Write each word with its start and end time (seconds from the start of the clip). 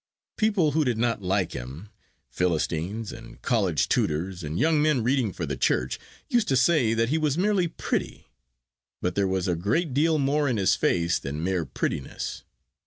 People 0.35 0.71
who 0.71 0.83
did 0.83 0.97
not 0.97 1.21
like 1.21 1.51
him, 1.51 1.89
Philistines 2.31 3.11
and 3.11 3.39
college 3.43 3.87
tutors, 3.87 4.43
and 4.43 4.57
young 4.57 4.81
men 4.81 5.03
reading 5.03 5.31
for 5.31 5.45
the 5.45 5.55
Church, 5.55 5.99
used 6.27 6.47
to 6.47 6.55
say 6.55 6.95
that 6.95 7.09
he 7.09 7.19
was 7.19 7.37
merely 7.37 7.67
pretty; 7.67 8.25
but 8.99 9.13
there 9.13 9.27
was 9.27 9.47
a 9.47 9.53
great 9.55 9.93
deal 9.93 10.17
more 10.17 10.49
in 10.49 10.57
his 10.57 10.73
face 10.75 11.19
than 11.19 11.43
mere 11.43 11.65
prettiness. 11.65 12.43